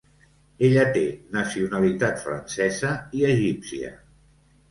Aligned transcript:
Ella 0.67 0.83
té 0.93 1.03
nacionalitat 1.35 2.17
francesa 2.23 2.93
i 3.19 3.23
egípcia. 3.35 3.93